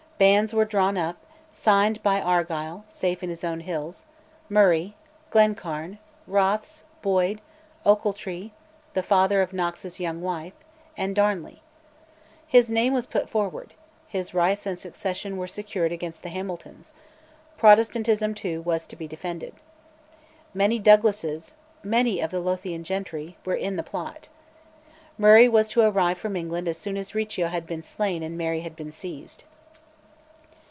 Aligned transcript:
"Bands" 0.21 0.53
were 0.53 0.65
drawn 0.65 0.99
up, 0.99 1.17
signed 1.51 2.03
by 2.03 2.21
Argyll 2.21 2.85
(safe 2.87 3.23
in 3.23 3.29
his 3.31 3.43
own 3.43 3.61
hills), 3.61 4.05
Murray, 4.49 4.95
Glencairn, 5.31 5.97
Rothes, 6.27 6.83
Boyd, 7.01 7.41
Ochiltree 7.87 8.51
(the 8.93 9.01
father 9.01 9.41
of 9.41 9.51
Knox's 9.51 9.99
young 9.99 10.21
wife), 10.21 10.53
and 10.95 11.15
Darnley. 11.15 11.63
His 12.45 12.69
name 12.69 12.93
was 12.93 13.07
put 13.07 13.29
forward; 13.31 13.73
his 14.07 14.35
rights 14.35 14.67
and 14.67 14.77
succession 14.77 15.37
were 15.37 15.47
secured 15.47 15.91
against 15.91 16.21
the 16.21 16.29
Hamiltons; 16.29 16.93
Protestantism, 17.57 18.35
too, 18.35 18.61
was 18.61 18.85
to 18.85 18.95
be 18.95 19.07
defended. 19.07 19.55
Many 20.53 20.77
Douglases, 20.77 21.55
many 21.81 22.19
of 22.21 22.29
the 22.29 22.39
Lothian 22.41 22.83
gentry, 22.83 23.37
were 23.43 23.55
in 23.55 23.75
the 23.75 23.81
plot. 23.81 24.29
Murray 25.17 25.49
was 25.49 25.67
to 25.69 25.81
arrive 25.81 26.19
from 26.19 26.35
England 26.35 26.67
as 26.67 26.77
soon 26.77 26.95
as 26.95 27.15
Riccio 27.15 27.47
had 27.47 27.65
been 27.65 27.81
slain 27.81 28.21
and 28.21 28.37
Mary 28.37 28.61
had 28.61 28.75
been 28.75 28.91
seized. 28.91 29.45